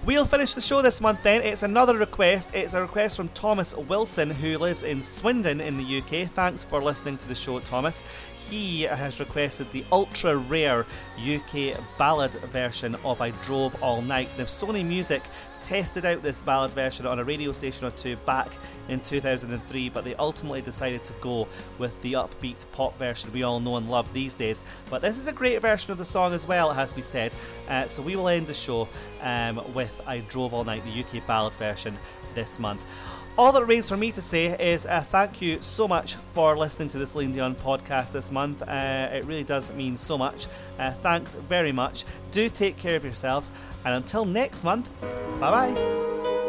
[0.05, 1.41] We'll finish the show this month then.
[1.41, 2.53] It's another request.
[2.53, 6.29] It's a request from Thomas Wilson, who lives in Swindon in the UK.
[6.29, 8.03] Thanks for listening to the show, Thomas.
[8.49, 10.85] He has requested the ultra rare
[11.19, 14.29] UK ballad version of I Drove All Night.
[14.37, 15.23] Now, Sony Music
[15.61, 18.49] tested out this ballad version on a radio station or two back
[18.87, 21.47] in 2003, but they ultimately decided to go
[21.79, 24.63] with the upbeat pop version we all know and love these days.
[24.91, 27.01] But this is a great version of the song as well, it has to be
[27.01, 27.33] said.
[27.67, 28.87] Uh, so we will end the show
[29.21, 31.97] um, with I Drove All Night, the UK ballad version
[32.35, 32.83] this month.
[33.37, 36.87] All that remains for me to say is uh, thank you so much for listening
[36.89, 38.61] to the Celine Dion podcast this month.
[38.61, 40.47] Uh, it really does mean so much.
[40.79, 42.05] Uh, thanks very much.
[42.31, 43.51] Do take care of yourselves,
[43.83, 44.89] and until next month,
[45.41, 46.41] bye bye.